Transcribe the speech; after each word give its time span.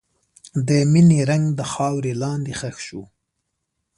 د 0.67 0.69
مینې 0.91 1.19
رنګ 1.29 1.45
د 1.59 1.61
خاورې 1.71 2.13
لاندې 2.21 2.53
ښخ 2.59 2.75
شو. 2.87 3.03